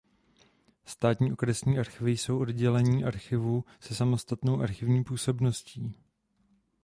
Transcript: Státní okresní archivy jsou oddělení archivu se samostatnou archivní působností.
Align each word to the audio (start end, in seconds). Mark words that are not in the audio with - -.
Státní 0.85 1.31
okresní 1.33 1.79
archivy 1.79 2.11
jsou 2.11 2.39
oddělení 2.39 3.03
archivu 3.03 3.65
se 3.79 3.95
samostatnou 3.95 4.61
archivní 4.61 5.03
působností. 5.03 5.93